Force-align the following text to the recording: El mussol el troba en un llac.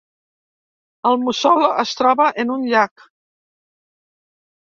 El 1.09 1.17
mussol 1.25 1.65
el 1.67 1.91
troba 1.99 2.27
en 2.45 2.53
un 2.55 2.65
llac. 2.71 3.05